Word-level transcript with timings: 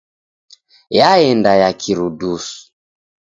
Yaenda 0.97 1.51
ya 1.61 1.69
kirudusu. 1.81 2.57